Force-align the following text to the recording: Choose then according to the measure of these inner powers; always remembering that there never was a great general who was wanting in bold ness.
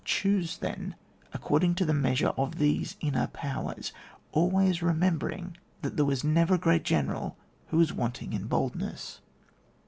Choose 0.03 0.57
then 0.57 0.95
according 1.31 1.75
to 1.75 1.85
the 1.85 1.93
measure 1.93 2.29
of 2.29 2.57
these 2.57 2.97
inner 3.01 3.27
powers; 3.27 3.91
always 4.31 4.81
remembering 4.81 5.57
that 5.83 5.95
there 5.95 6.05
never 6.23 6.53
was 6.55 6.59
a 6.59 6.63
great 6.63 6.83
general 6.83 7.37
who 7.67 7.77
was 7.77 7.93
wanting 7.93 8.33
in 8.33 8.47
bold 8.47 8.75
ness. 8.75 9.19